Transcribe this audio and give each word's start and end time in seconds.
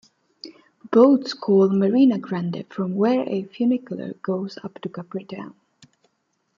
Boats 0.89 1.35
call 1.35 1.69
Marina 1.69 2.17
Grande, 2.17 2.65
from 2.71 2.95
where 2.95 3.21
a 3.29 3.43
funicular 3.43 4.13
goes 4.23 4.57
up 4.63 4.81
to 4.81 4.89
Capri 4.89 5.25
town. 5.25 5.53